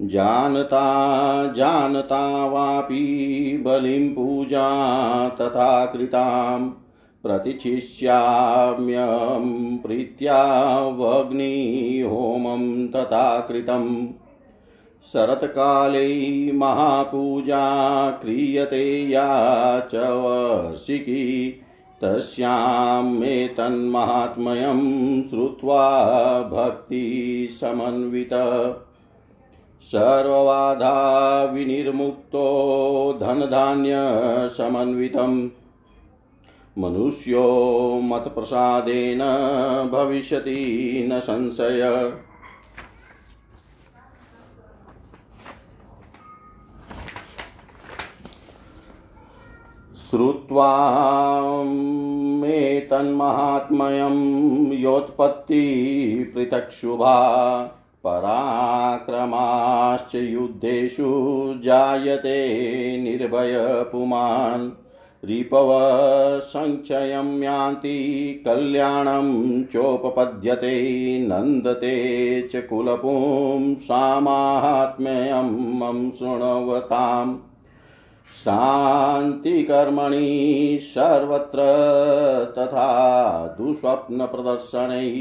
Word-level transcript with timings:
जानता 0.00 1.52
जानता 1.52 2.46
वापि 2.46 3.62
बलिं 3.66 4.08
पूजा 4.08 5.28
तथा 5.28 5.86
कृतां 5.86 6.70
प्रतिच्छिष्याम्यं 7.22 9.78
प्रीत्या 9.78 10.88
वग्निहोमं 10.88 12.88
तथा 12.88 13.40
कृतम्। 13.40 14.06
शरत्काले 15.06 16.52
महापूजा 16.52 18.10
क्रियते 18.10 19.10
या 19.10 19.80
च 19.80 19.94
वर्षिकी। 19.94 21.60
तस्यां 22.02 23.04
मे 23.04 23.48
तन्माहात्म्यं 23.48 25.22
श्रुत्वा 25.22 26.40
भक्तिसमन्वित 26.40 28.28
सर्वबाधा 29.82 31.44
विनिर्मुक्तो 31.44 33.18
धनधान्यसमन्वितं 33.20 35.48
मनुष्यो 36.78 38.00
मत्प्रसादेन 38.02 39.18
भविष्यति 39.92 41.08
न 41.12 41.20
संशय। 41.20 42.12
श्रुत्वा 50.10 50.92
मे 52.40 52.80
तन्माहात्म्यं 52.80 54.72
योत्पत्ति 54.72 56.32
पृथक् 56.34 56.72
शुभा 56.72 57.16
पराक्रमाश्च 58.04 60.14
युद्धेषु 60.14 61.08
जायते 61.64 63.02
निर्भयपुमान् 63.02 64.70
रिपव 65.24 65.68
सञ्चयं 66.40 67.42
यान्ति, 67.42 68.42
कल्याणं 68.46 69.64
चोपपद्यते, 69.64 71.24
नन्दते 71.28 72.42
च 72.42 72.56
कुलपुं 72.56 73.74
सामाहात्म्यं 73.74 75.78
मम 75.78 76.10
शृण्वताम्। 76.10 77.47
शान्तिकर्मणि 78.34 80.18
सर्वत्र 80.82 81.58
तथा 82.58 82.88
दुःस्वप्नप्रदर्शनैः 83.58 85.16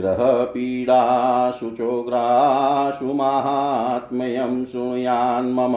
ग्रहपीडासु 0.00 1.70
चोग्रासु 1.70 3.12
माहात्म्यं 3.12 4.64
शृणुयान्मम 4.64 5.76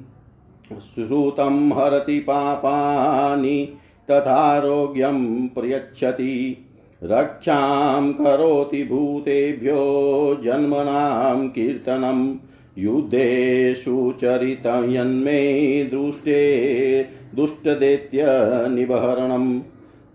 श्रुतं 0.73 1.73
हरति 1.73 2.19
पापानि, 2.19 3.77
तथारोग्यं 4.11 5.49
प्रयच्छति। 5.49 6.67
रक्षां 7.03 8.13
करोति 8.13 8.85
भूतेभ्यो 8.85 10.41
जन्मनां 10.45 11.49
कीर्तनं 11.49 12.37
युद्धेषु 12.79 14.15
चरितयन्मे 14.21 15.85
दृष्टे 15.85 17.07
दुष्टदैत्यनिबहरणम् 17.35 19.61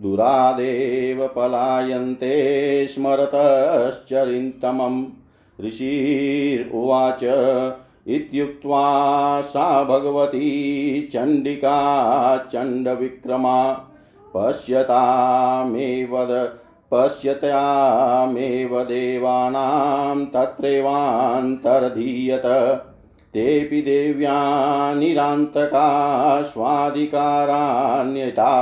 दुरादेव 0.00 1.26
पलायन्ते 1.26 2.86
स्मरतश्चरिन्तमम् 2.86 5.04
ऋषिर्उवाच 5.66 7.20
इत्युक्त्वा 8.08 9.40
सा 9.40 9.84
भगवती 9.84 11.08
चण्डिका 11.12 12.36
चण्डविक्रमा। 12.36 13.86
पश्यतामेव 14.36 16.44
पश्यतामेव 16.90 18.82
देवानां 18.82 20.24
तत्रैवान्तर्धीयत। 20.24 22.42
तेऽपि 23.34 23.82
देव्या 23.82 24.94
निरान्तका 24.94 26.42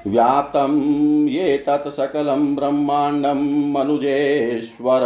व्याप्तं 0.08 1.28
ये 1.28 1.58
तत् 1.58 1.90
सकलं 1.90 2.56
ब्रह्माण्डं 2.56 3.72
मनुजेश्वर। 3.72 5.02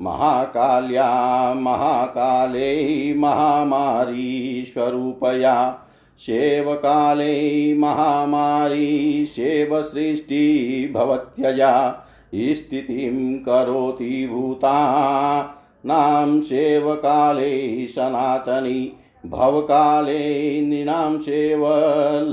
महाकाल्या, 0.00 1.54
महाकाले 1.54 3.14
महामारीस्वरूपया 3.14 5.78
सेवकाले 6.18 7.74
महामारी 7.74 9.26
सेवसृष्टि 9.26 10.90
भवत्यजा 10.94 12.02
स्थितिं 12.34 13.38
करोति 13.38 14.28
भूतानां 14.32 16.40
सेवकाले 16.40 17.86
सनातनी, 17.86 18.92
भवकाले 19.26 20.60
नृणां 20.60 21.18
सेव 21.18 21.62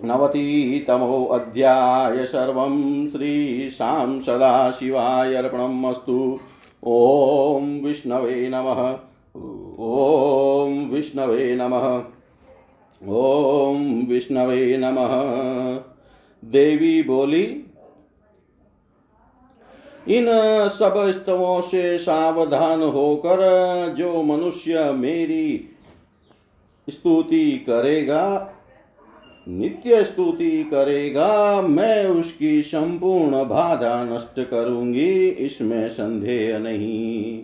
नवतितमोऽध्याय 0.04 2.26
सर्वं 2.26 3.08
श्रीशां 3.08 4.20
सदाशिवाय 4.20 5.34
अर्पणम् 5.34 5.84
अस्तु। 5.84 6.38
ॐ 6.86 7.84
विष्णवे 7.84 8.48
नमः। 8.48 9.09
ॐ 9.36 10.88
विष्णवे 10.90 11.54
नमः। 11.54 12.02
ॐ 13.08 14.06
विष्णवे 14.08 14.76
नमः। 14.76 15.10
देवी 16.44 17.02
बोली, 17.02 17.66
इन 20.08 20.26
सब 20.68 20.94
स्तवों 21.10 21.60
से 21.60 21.98
सावधान 21.98 22.82
होकर 22.82 23.40
जो 23.98 24.22
मनुष्य 24.22 24.92
मेरी 24.92 25.68
स्तुति 26.90 27.64
करेगा, 27.66 28.52
नित्य 29.48 30.04
स्तुति 30.04 30.64
करेगा, 30.64 31.62
मैं 31.62 32.06
उसकी 32.06 32.62
संपूर्ण 32.62 33.44
बाधा 33.44 34.04
नष्ट 34.04 34.50
करूँगी, 34.50 35.28
इसमें 35.28 35.88
संदेह 35.88 36.58
नहीं। 36.58 37.42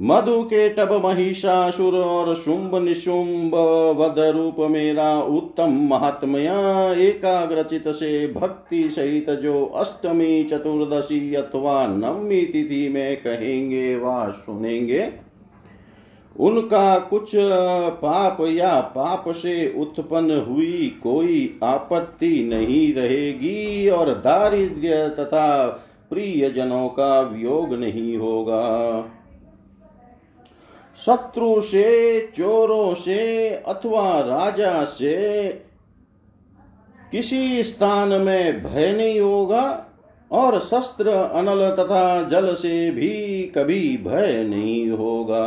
मधु 0.00 0.42
के 0.42 0.68
टब 0.68 0.92
महिषासुर 1.04 1.94
और 1.94 2.34
शुंभ 2.34 2.74
निशुंभ 2.74 3.54
वध 3.98 4.18
रूप 4.36 4.56
मेरा 4.70 5.22
उत्तम 5.22 5.72
महात्मय 5.90 6.46
एकाग्रचित 6.98 7.88
से 7.88 8.26
भक्ति 8.26 8.88
सहित 8.90 9.30
जो 9.30 9.64
अष्टमी 9.66 10.44
चतुर्दशी 10.44 11.34
अथवा 11.34 11.86
नवमी 11.86 12.40
तिथि 12.42 12.88
में 12.88 13.16
कहेंगे 13.16 13.96
व 13.96 14.30
सुनेंगे, 14.30 15.12
उनका 16.36 16.98
कुछ 16.98 17.32
पाप 17.36 18.38
या 18.48 18.80
पाप 18.80 19.24
से 19.28 19.74
उत्पन्न 19.78 20.40
हुई 20.40 21.00
कोई 21.02 21.58
आपत्ति 21.64 22.48
नहीं 22.50 22.92
रहेगी 22.94 23.88
और 23.88 24.14
दारिद्र्य 24.14 25.08
तथा 25.20 25.66
प्रिय 26.10 26.50
जनों 26.50 26.88
का 26.88 27.20
वियोग 27.20 27.74
नहीं 27.74 28.16
होगा। 28.16 29.16
शत्रु 31.06 31.60
से 31.60 32.20
चोरों 32.20 32.94
से 32.94 33.48
अथवा 33.50 34.20
राजा 34.20 34.84
से 34.84 35.48
किसी 37.12 37.64
स्थान 37.64 38.08
में 38.08 38.62
भय 38.62 38.92
नहीं 38.92 39.20
होगा 39.20 39.86
और 40.30 40.60
शस्त्र, 40.60 41.08
अनल 41.08 41.70
तथा 41.70 42.22
जल 42.22 42.54
से 42.54 42.90
भी 42.90 43.42
कभी 43.54 43.96
भय 43.96 44.44
नहीं 44.44 44.90
होगा। 44.90 45.46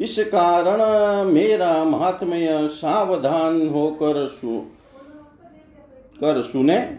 इस 0.00 0.18
कारण 0.18 0.80
मेरा 1.24 1.84
महात्म्य 1.84 2.68
सावधान 2.68 3.68
होकर 3.68 4.26
सु, 4.26 4.62
कर 6.20 6.42
सुने। 6.42 6.96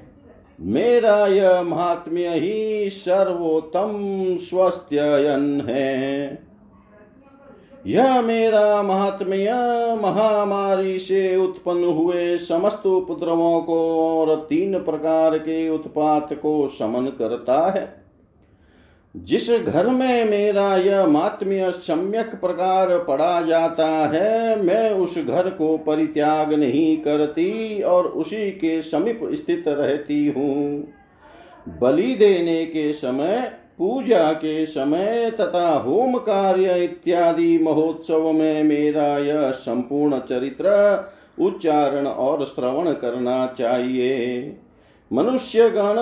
मेरा 0.61 1.27
यह 1.27 1.61
महात्म्य 1.61 2.29
ही 2.29 2.89
सर्वोत्तम 2.89 3.97
स्वस्थयन 4.39 5.61
है। 5.69 6.46
यह 7.86 8.22
मेरा 8.22 8.84
महात्म्य 8.84 9.53
महामारी 10.01 11.00
से 11.00 11.38
उत्पन्न 11.38 11.84
हुए 11.84 12.38
समस्त 12.38 12.86
उपद्रवों 12.86 13.62
को 13.62 13.79
और 14.12 14.36
तीन 14.50 14.79
प्रकार 14.79 15.38
के 15.38 15.69
उत्पात 15.69 16.34
को 16.34 16.67
समन 16.67 17.05
करता 17.05 17.72
है। 17.72 18.07
जिस 19.15 19.50
घर 19.50 19.88
में 19.89 20.25
मेरा 20.25 20.75
यह 20.75 21.07
मात्म्य 21.07 21.72
सम्यक 21.72 22.36
प्रकार 22.36 22.98
पढ़ा 22.98 23.41
जाता 23.41 23.88
है, 23.88 24.63
मैं 24.63 24.91
उस 24.91 25.17
घर 25.17 25.50
को 25.50 25.77
परित्याग 25.77 26.53
नहीं 26.53 26.98
करती 26.98 27.81
और 27.81 28.07
उसी 28.07 28.51
के 28.51 28.81
समीप 28.81 29.19
स्थित 29.24 29.63
रहती 29.67 30.27
हूँ। 30.27 30.88
बलि 31.81 32.15
देने 32.15 32.65
के 32.65 32.93
समय 32.93 33.51
पूजा 33.79 34.31
के 34.34 34.65
समय 34.65 35.31
तथा 35.31 35.69
होम 35.77 36.17
कार्य 36.17 36.84
इत्यादि 36.84 37.57
महोत्सव 37.57 38.31
में 38.31 38.63
मेरा 38.63 39.17
यह 39.17 39.51
संपूर्ण 39.51 40.19
चरित्र 40.19 40.69
उच्चारण 41.39 42.07
और 42.07 42.46
श्रवण 42.46 42.91
करना 42.93 43.46
चाहिए। 43.48 44.57
मनुष्य 45.13 45.69
गण 45.69 45.96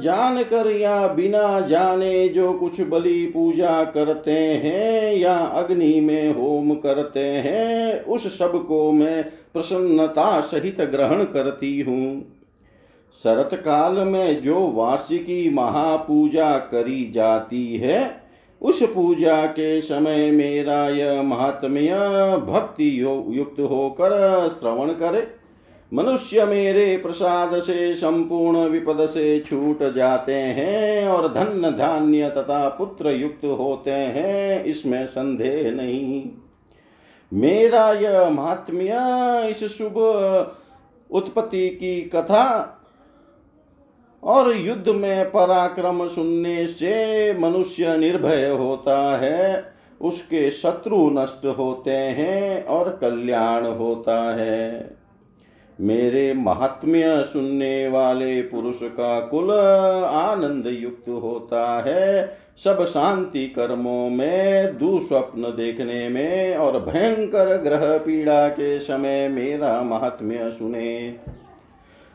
जान 0.00 0.42
कर 0.42 0.70
या 0.70 1.06
बिना 1.06 1.60
जाने 1.60 2.28
जो 2.28 2.52
कुछ 2.52 2.80
बलि 2.80 3.30
पूजा 3.34 3.84
करते 3.84 4.32
हैं 4.32 5.16
या 5.16 5.34
अग्नि 5.34 6.00
में 6.00 6.34
होम 6.34 6.74
करते 6.74 7.20
हैं, 7.20 8.04
उस 8.04 8.38
सबको 8.38 8.92
मैं 8.92 9.24
प्रसन्नता 9.24 10.40
सहित 10.40 10.80
ग्रहण 10.80 11.24
करती 11.24 11.80
हूँ। 11.80 12.35
शरत 13.14 13.50
काल 13.54 13.98
में 13.98 14.42
जो 14.42 14.60
वार्षिकी 14.66 15.48
महापूजा 15.50 16.56
करी 16.58 17.10
जाती 17.10 17.76
है, 17.76 18.20
उस 18.62 18.82
पूजा 18.84 19.44
के 19.46 19.80
समय 19.80 20.30
मेरा 20.30 20.88
यह 20.88 21.22
महात्म्य 21.22 21.94
भक्ति 22.46 22.90
युक्त 23.00 23.60
होकर 23.62 24.48
श्रवण 24.50 24.92
करे। 24.92 25.26
मनुष्य 25.92 26.44
मेरे 26.44 26.96
प्रसाद 26.96 27.58
से 27.60 27.94
संपूर्ण 27.94 28.64
विपद 28.68 29.04
से 29.06 29.38
छूट 29.40 29.82
जाते 29.94 30.34
हैं 30.34 31.08
और 31.08 31.28
धन 31.32 31.70
धान्य 31.78 32.28
तथा 32.28 32.68
पुत्र 32.68 33.10
युक्त 33.10 33.44
होते 33.58 33.90
हैं, 33.90 34.64
इसमें 34.64 35.06
संदेह 35.06 35.70
नहीं। 35.72 36.24
मेरा 37.32 37.90
यह 37.92 38.28
महात्म्य 38.30 39.48
इस 39.50 39.64
शुभ 39.78 39.96
उत्पत्ति 41.10 41.68
की 41.70 42.00
कथा 42.14 42.72
और 44.26 44.56
युद्ध 44.56 44.88
में 44.88 45.24
पराक्रम 45.24 46.06
सुनने 46.06 46.66
से 46.66 47.38
मनुष्य 47.38 47.96
निर्भय 47.96 48.48
होता 48.48 49.18
है, 49.18 49.72
उसके 50.00 50.50
शत्रु 50.50 51.10
नष्ट 51.10 51.46
होते 51.46 51.90
हैं 51.90 52.64
और 52.64 52.98
कल्याण 53.00 53.66
होता 53.66 54.36
है। 54.36 54.96
मेरे 55.80 56.34
महात्म्य 56.34 57.24
सुनने 57.24 57.88
वाले 57.88 58.42
पुरुष 58.42 58.78
का 58.82 59.20
कुल 59.20 59.50
आनंद 60.04 60.66
युक्त 60.66 61.08
होता 61.08 61.84
है। 61.86 62.38
सब 62.64 62.84
शांति 62.84 63.46
कर्मों 63.46 64.10
में, 64.10 64.78
दुस्वप्न 64.78 65.42
देखने 65.42 66.08
में 66.08 66.56
और 66.56 66.80
भयंकर 66.80 67.56
ग्रह 67.56 67.98
पीड़ा 67.98 68.48
के 68.48 68.78
समय 68.78 69.28
मेरा 69.28 69.82
महात्म्य 69.82 70.50
सुने। 70.50 71.14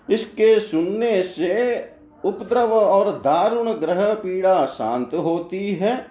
इसके 0.10 0.60
सुनने 0.60 1.22
से 1.22 1.76
उपद्रव 2.26 2.74
और 2.74 3.12
दारुण 3.12 3.72
ग्रह 3.72 4.14
पीड़ा 4.14 4.66
शांत 4.66 5.14
होती 5.14 5.74
है 5.74 6.06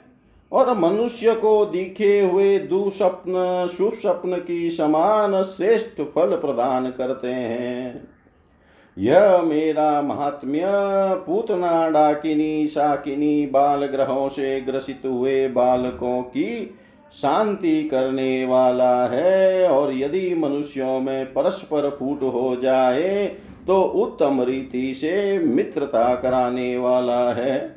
और 0.53 0.79
मनुष्य 0.79 1.35
को 1.35 1.65
दिखे 1.65 2.21
हुए 2.21 2.59
दुस्वप्न 2.59 3.69
शुभ 3.77 3.93
स्वप्न 3.93 4.37
की 4.37 4.71
समान 4.71 5.43
श्रेष्ठ 5.43 6.01
फल 6.15 6.37
प्रदान 6.37 6.91
करते 6.91 7.33
हैं। 7.33 8.09
यह 8.99 9.39
मेरा 9.39 10.03
महात्म्य 10.03 10.63
पूतना 11.27 11.89
डाकिनी 11.89 12.67
शाकिनी 12.67 13.47
बाल 13.47 13.87
ग्रहों 13.87 14.29
से 14.29 14.61
ग्रसित 14.61 15.03
हुए 15.07 15.49
बालकों 15.49 16.23
की 16.23 16.77
शांति 17.13 17.83
करने 17.85 18.45
वाला 18.45 19.07
है 19.07 19.69
और 19.69 19.93
यदि 19.95 20.35
मनुष्यों 20.35 21.01
में 21.01 21.27
परस्पर 21.27 21.89
फूट 21.91 22.23
हो 22.23 22.57
जाए 22.57 23.37
तो 23.71 23.83
उत्तम 23.83 24.43
रीति 24.43 24.95
से 24.95 25.39
मित्रता 25.39 26.15
कराने 26.15 26.79
वाला 26.79 27.33
है। 27.33 27.77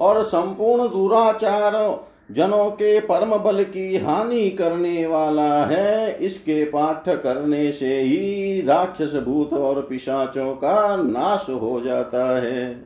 और 0.00 0.22
संपूर्ण 0.22 0.88
दुराचार 0.88 2.06
जनों 2.30 2.70
के 2.70 3.00
परम 3.00 3.36
बल 3.36 3.64
की 3.64 3.96
हानि 3.96 4.50
करने 4.50 5.06
वाला 5.06 5.64
है। 5.64 6.18
इसके 6.18 6.64
पाठ 6.64 7.08
करने 7.08 7.72
से 7.72 8.00
ही 8.00 8.62
राक्षस 8.62 9.14
भूत 9.14 9.52
और 9.52 9.82
पिशाचों 9.82 10.54
का 10.54 10.96
नाश 10.96 11.46
हो 11.50 11.80
जाता 11.80 12.40
है। 12.40 12.84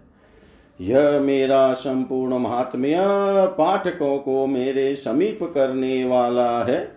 यह 0.81 1.21
मेरा 1.21 1.73
संपूर्ण 1.73 2.39
महात्म्य 2.39 2.97
पाठकों 3.59 4.19
को 4.19 4.47
मेरे 4.47 4.97
समीप 4.97 5.39
करने 5.43 6.05
वाला 6.05 6.65
है। 6.65 6.96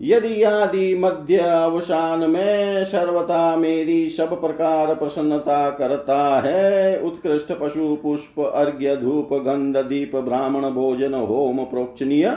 यदि 0.00 0.42
आदि 0.42 0.94
मध्य 0.94 1.36
अवसान 1.36 2.30
में 2.30 2.84
सर्वथा 2.84 3.56
मेरी 3.56 4.08
सब 4.08 4.40
प्रकार 4.40 4.94
प्रसन्नता 4.94 5.68
करता 5.70 6.40
है, 6.40 7.00
उत्कृष्ट 7.00 7.52
पशु, 7.52 7.94
पुष्प, 8.02 8.40
अर्घ्य, 8.40 8.96
धूप, 8.96 9.28
गंध, 9.34 9.76
दीप, 9.76 10.16
ब्राह्मण, 10.16 10.70
भोजन, 10.70 11.14
होम, 11.14 11.64
प्रोक्षणीय 11.64 12.36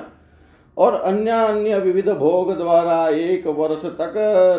और 0.78 0.94
अन्य 0.94 1.32
अन्य 1.32 1.80
विविध 1.80 2.10
भोग 2.10 2.52
द्वारा 2.58 3.08
एक 3.10 3.48
वर्ष 3.48 3.86
तक 3.86 4.14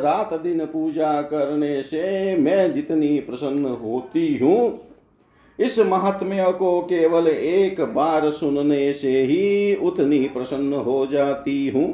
रात 0.04 0.34
दिन 0.40 0.64
पूजा 0.64 1.20
करने 1.22 1.82
से 1.82 2.36
मैं 2.36 2.72
जितनी 2.72 3.18
प्रसन्न 3.20 3.66
होती 3.82 4.36
हूँ, 4.38 4.80
इस 5.58 5.78
महात्म्य 5.78 6.52
को 6.52 6.80
केवल 6.82 7.28
एक 7.28 7.80
बार 7.94 8.30
सुनने 8.30 8.92
से 8.92 9.22
ही 9.22 9.74
उतनी 9.76 10.18
प्रसन्न 10.28 10.74
हो 10.74 11.06
जाती 11.06 11.68
हूँ। 11.68 11.88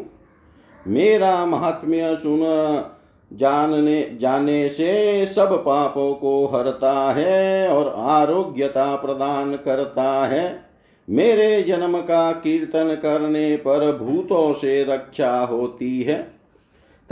मेरा 0.87 1.47
महात्म्य 1.47 2.17
सुन। 2.17 2.85
जानने, 3.33 4.17
जाने 4.21 4.69
से 4.69 5.27
सब 5.27 5.65
पापों 5.65 6.15
को 6.15 6.47
हरता 6.47 7.13
है 7.13 7.69
और 7.69 7.95
आरोग्यता 7.97 8.97
प्रदान 8.97 9.55
करता 9.55 10.27
है। 10.27 10.63
मेरे 11.11 11.63
जन्म 11.63 11.99
का 11.99 12.33
कीर्तन 12.33 12.99
करने 13.03 13.57
पर 13.57 13.99
भूतों 13.99 14.53
से 14.53 14.85
रक्षा 14.85 15.39
होती 15.39 16.03
है। 16.03 16.23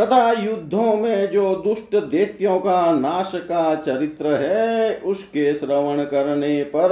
तथा 0.00 0.32
युद्धों 0.32 0.96
में 0.96 1.30
जो 1.30 1.54
दुष्ट 1.54 1.96
दैत्यों 1.96 2.58
का 2.58 2.92
नाश 2.92 3.32
का 3.34 3.74
चरित्र 3.74 4.26
है, 4.26 4.96
उसके 4.96 5.54
श्रवण 5.54 6.04
करने 6.04 6.62
पर 6.62 6.88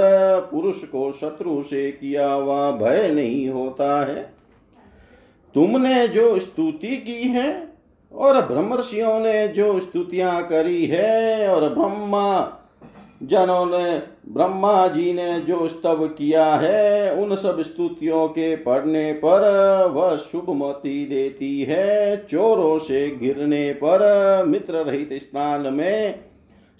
पुरुष 0.51 0.77
को 0.77 1.11
शत्रु 1.11 1.61
से 1.61 1.91
किया 1.91 2.33
हुआ 2.33 2.71
भय 2.71 3.11
नहीं 3.11 3.49
होता 3.49 4.05
है। 4.05 4.42
तुमने 5.55 6.07
जो 6.07 6.39
स्तुति 6.39 6.97
की 6.97 7.21
है 7.23 7.73
और 8.11 8.41
ब्रह्मर्षियों 8.41 9.19
ने 9.19 9.47
जो 9.47 9.79
स्तुतियाँ 9.79 10.43
करी 10.43 10.85
है 10.85 11.47
और 11.47 11.69
ब्रह्मा 11.69 12.59
जनों 13.23 13.65
ने, 13.65 14.01
ब्रह्मा 14.33 14.87
जी 14.87 15.13
ने 15.13 15.39
जो 15.39 15.67
स्तव 15.67 16.07
किया 16.07 16.55
है, 16.55 17.15
उन 17.15 17.35
सब 17.35 17.61
स्तुतियों 17.61 18.27
के 18.27 18.55
पढ़ने 18.55 19.13
पर 19.13 19.41
वह 19.93 20.15
शुभ 20.15 20.45
मति 20.49 21.05
देती 21.05 21.61
है। 21.61 22.17
चोरों 22.17 22.79
से 22.79 23.09
घिरने 23.09 23.73
पर, 23.73 23.99
मित्र 24.47 24.73
रहित 24.73 25.09
स्थान 25.13 25.73
में, 25.73 26.19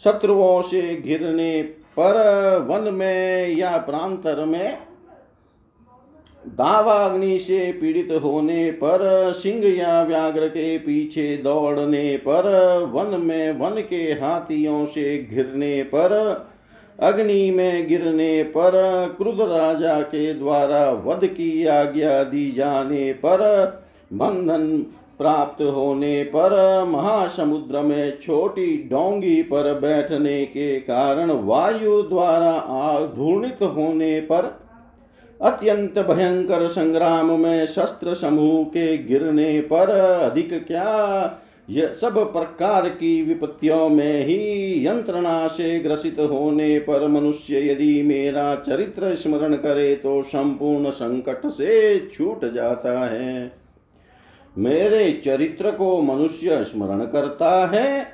शत्रुओं 0.03 0.61
से 0.61 0.95
घिरने 0.95 1.61
पर, 1.99 2.13
वन 2.69 2.93
में 2.93 3.47
या 3.47 3.77
प्रांतर 3.77 4.45
में 4.45 4.77
दावाग्नि 6.47 7.39
से 7.39 7.71
पीड़ित 7.71 8.11
होने 8.23 8.71
पर 8.71 9.31
सिंह 9.35 9.77
या 9.77 10.03
व्याघ्र 10.03 10.47
के 10.47 10.77
पीछे 10.77 11.37
दौड़ने 11.37 12.17
पर, 12.17 12.43
वन 12.93 13.21
में 13.21 13.51
वन 13.51 13.81
के 13.81 14.03
हाथियों 14.03 14.85
से 14.85 15.27
घिरने 15.31 15.83
पर, 15.83 16.11
अग्नि 16.99 17.51
में 17.51 17.87
गिरने 17.87 18.43
पर 18.43 18.71
क्रुद 19.17 19.41
राजा 19.41 20.01
के 20.01 20.33
द्वारा 20.33 20.91
वध 20.91 21.25
की 21.25 21.65
आज्ञा 21.65 22.23
दी 22.23 22.51
जाने 22.51 23.13
पर, 23.13 23.39
बंधन 24.13 24.77
प्राप्त 25.17 25.61
होने 25.61 26.23
पर, 26.23 26.83
महासमुद्र 26.87 27.81
में 27.81 28.19
छोटी 28.19 28.77
डोंगी 28.77 29.41
पर 29.43 29.79
बैठने 29.79 30.45
के 30.45 30.79
कारण 30.79 31.31
वायु 31.31 32.01
द्वारा 32.01 32.51
आधूर्णित 32.51 33.57
होने 33.61 34.19
पर 34.19 34.62
अत्यंत 35.43 35.99
भयंकर 35.99 36.67
संग्राम 36.67 37.39
में 37.39 37.65
शस्त्र 37.65 38.13
समूह 38.13 38.63
के 38.63 38.97
गिरने 38.97 39.61
पर 39.61 39.89
अधिक 40.21 40.67
क्या? 40.67 41.39
यह 41.69 41.87
सब 41.87 42.33
प्रकार 42.33 42.89
की 42.89 43.23
विपत्तियों 43.23 43.89
में 43.89 44.25
ही 44.25 44.87
यंत्रणा 44.87 45.47
से 45.47 45.79
ग्रसित 45.79 46.19
होने 46.19 46.79
पर 46.79 47.07
मनुष्य 47.07 47.71
यदि 47.71 48.03
मेरा 48.03 48.55
चरित्र 48.55 49.15
स्मरण 49.15 49.53
करे 49.53 49.95
तो 49.95 50.23
संपूर्ण 50.23 50.89
संकट 50.89 51.47
से 51.47 51.99
छूट 52.13 52.53
जाता 52.53 53.05
है। 53.05 53.51
मेरे 54.57 55.21
चरित्र 55.25 55.71
को 55.71 56.01
मनुष्य 56.01 56.63
स्मरण 56.63 56.99
करता 56.99 57.67
है 57.67 58.12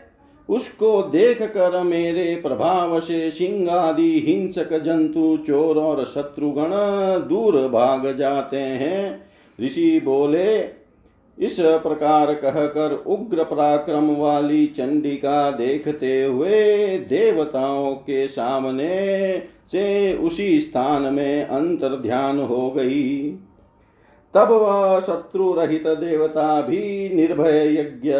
उसको 0.49 1.01
देख 1.01 1.41
कर 1.41 1.83
मेरे 1.83 2.35
प्रभाव 2.35 2.99
से 2.99 3.29
सिंह 3.31 3.71
आदि 3.71 4.23
हिंसक 4.27 4.73
जंतु 4.83 5.37
चोर 5.37 5.77
और 5.77 6.03
शत्रुगण 6.05 6.71
दूर 7.27 7.67
भाग 7.67 8.15
जाते 8.15 8.57
हैं। 8.57 9.29
ऋषि 9.59 10.01
बोले, 10.05 10.79
इस 11.37 11.57
प्रकार 11.59 12.33
कहकर 12.33 12.93
उग्र 13.07 13.43
पराक्रम 13.43 14.09
वाली 14.15 14.65
चंडिका 14.67 15.51
देखते 15.51 16.23
हुए 16.23 16.87
देवताओं 17.09 17.93
के 17.93 18.27
सामने 18.27 19.43
से 19.71 20.13
उसी 20.17 20.59
स्थान 20.59 21.13
में 21.13 21.43
अंतर 21.43 21.95
ध्यान 21.95 22.39
हो 22.39 22.69
गई। 22.71 23.37
तब 24.33 24.51
वह 24.51 24.99
शत्रु 24.99 25.53
रहित 25.53 25.87
देवता 25.87 26.61
भी 26.61 27.15
निर्भय 27.15 27.73
यज्ञ 27.79 28.13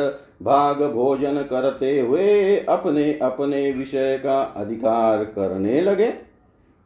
भाग 0.44 0.82
भोजन 0.84 1.42
करते 1.50 2.00
हुए 2.00 2.56
अपने 2.70 3.12
अपने 3.22 3.72
विषय 3.72 4.18
का 4.24 4.42
अधिकार 4.42 5.24
करने 5.24 5.82
लगे। 5.82 6.13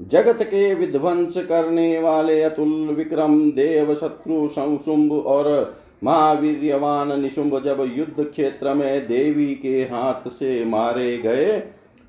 जगत 0.02 0.42
के 0.42 0.74
विध्वंस 0.74 1.38
करने 1.38 2.00
वाले 2.00 2.42
अतुल 2.44 2.88
विक्रम, 2.88 3.52
देव 3.52 3.94
शत्रु 3.96 4.48
संसुम्ब 4.48 5.14
और 5.14 5.78
महावीर्यवान 6.04 7.22
निशुंभ 7.22 7.62
जब 7.64 7.92
युद्ध 7.96 8.24
क्षेत्र 8.24 8.74
में 8.74 9.08
देवी 9.08 9.56
के 9.56 9.82
हाथ 9.82 10.30
से 10.30 10.66
मारे 10.66 11.18
गए, 11.18 11.60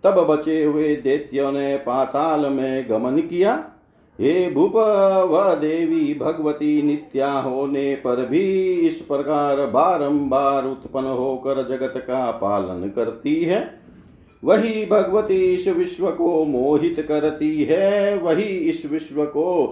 तब 0.04 0.26
बचे 0.30 0.64
हुए 0.64 0.94
दैत्यों 0.96 1.52
ने 1.52 1.76
पाताल 1.76 2.46
में 2.50 2.90
गमन 2.90 3.20
किया। 3.20 3.70
हे 4.20 4.50
भूप 4.50 4.76
वह 5.30 5.54
देवी 5.54 6.14
भगवती 6.14 6.82
नित्या 6.82 7.32
होने 7.32 7.94
पर 7.94 8.26
भी 8.26 8.72
इस 8.72 9.00
प्रकार 9.00 9.66
बारंबार 9.66 10.64
उत्पन्न 10.64 11.06
होकर 11.06 11.68
जगत 11.68 11.92
का 11.96 12.30
पालन 12.30 12.88
करती 12.88 13.44
है। 13.44 13.80
वही 14.44 14.86
भगवती 14.86 15.54
इस 15.54 15.68
विश्व 15.68 16.10
को 16.10 16.44
मोहित 16.44 17.04
करती 17.08 17.64
है, 17.64 18.18
वही 18.18 18.42
इस 18.42 18.86
विश्व 18.92 19.24
को 19.24 19.66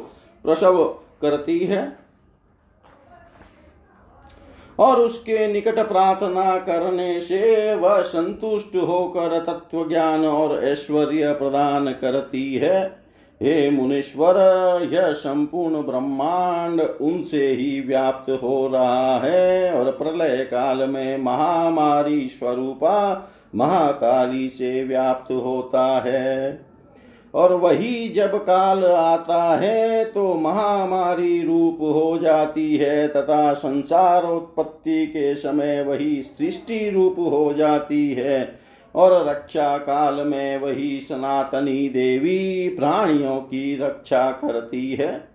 प्रसव 0.44 0.84
करती 1.22 1.58
है। 1.58 1.96
और 4.78 5.00
उसके 5.00 5.52
निकट 5.52 5.78
प्रार्थना 5.78 6.58
करने 6.58 7.20
से 7.20 7.74
वह 7.74 8.00
संतुष्ट 8.02 8.76
होकर 8.76 9.44
तत्व 9.46 9.88
ज्ञान 9.88 10.24
और 10.24 10.64
ऐश्वर्य 10.64 11.32
प्रदान 11.32 11.92
करती 11.92 12.54
है। 12.54 13.01
हे 13.42 13.70
मुनीश्वर, 13.70 14.36
यह 14.92 15.12
संपूर्ण 15.12 15.82
ब्रह्मांड 15.82 16.80
उनसे 16.80 17.46
ही 17.48 17.80
व्याप्त 17.80 18.30
हो 18.42 18.66
रहा 18.68 19.18
है 19.18 19.72
और 19.74 19.90
प्रलय 19.92 20.36
काल 20.44 20.88
में 20.88 21.18
महामारी 21.18 22.28
स्वरूपा 22.28 23.28
महाकाली 23.54 24.48
से 24.48 24.84
व्याप्त 24.84 25.32
होता 25.32 25.86
है। 26.06 26.66
और 27.34 27.52
वही 27.52 28.08
जब 28.08 28.36
काल 28.36 28.84
आता 28.84 29.42
है 29.60 30.04
तो 30.04 30.34
महामारी 30.34 31.42
रूप 31.42 31.78
हो 31.82 32.18
जाती 32.18 32.76
है 32.76 33.06
तथा 33.08 33.52
संसार 33.52 34.24
उत्पत्ति 34.24 35.06
के 35.06 35.34
समय 35.34 35.82
वही 35.82 36.22
सृष्टि 36.22 36.90
रूप 36.90 37.16
हो 37.18 37.52
जाती 37.52 38.12
है। 38.12 38.61
और 38.94 39.28
रक्षा 39.28 39.78
काल 39.78 40.26
में 40.26 40.58
वही 40.58 41.00
सनातनी 41.00 41.88
देवी 41.88 42.68
प्राणियों 42.68 43.36
की 43.36 43.76
रक्षा 43.76 44.30
करती 44.30 44.92
है। 44.92 45.32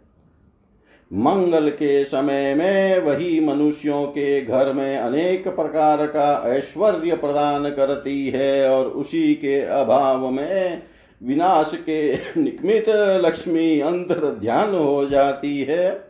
मंगल 1.13 1.69
के 1.69 2.05
समय 2.05 2.55
में 2.55 2.99
वही 2.99 3.39
मनुष्यों 3.39 4.05
के 4.05 4.41
घर 4.41 4.73
में 4.73 4.97
अनेक 4.97 5.47
प्रकार 5.47 6.07
का 6.07 6.43
ऐश्वर्य 6.47 7.15
प्रदान 7.15 7.69
करती 7.69 8.29
है 8.29 8.69
और 8.69 8.85
उसी 8.85 9.35
के 9.35 9.61
अभाव 9.61 10.29
में 10.29 10.83
विनाश 11.23 11.71
के 11.75 12.13
निकमित 12.37 12.89
लक्ष्मी 12.89 13.79
अंतर 13.79 14.35
ध्यान 14.39 14.75
हो 14.75 15.05
जाती 15.05 15.61
है। 15.61 16.07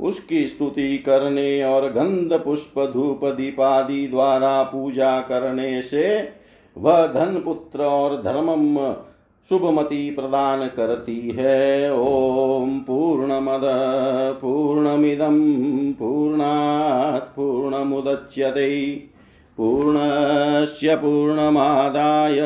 उसकी 0.00 0.48
स्तुति 0.48 0.98
करने 0.98 1.64
और 1.64 1.92
गंध, 1.92 2.32
पुष्प, 2.32 2.90
धूप, 2.94 3.20
दीपादि 3.24 4.06
द्वारा 4.06 4.62
पूजा 4.62 5.20
करने 5.20 5.82
से 5.82 6.35
वह 6.78 7.06
धन 7.06 7.42
पुत्र 7.44 7.82
और 7.82 8.22
धर्मम 8.22 8.94
शुभमति 9.48 10.10
प्रदान 10.10 10.66
करती 10.66 11.34
है। 11.38 11.98
ओम 11.98 12.80
पूर्णमद 12.80 13.60
पूर्णमिदम 14.42 15.92
पूर्णात्, 15.92 17.36
पूर्णमुदच्यते। 17.36 19.02
पूर्णस्य 19.56 20.96
पूर्णमादाय, 20.96 22.38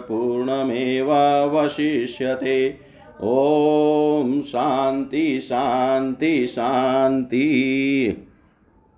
पूर्णमेवावशिष्यते। 0.00 2.88
ॐ 3.22 4.40
शान्ति 4.40 5.40
शान्ति 5.40 6.46
शान्ति। 6.46 7.46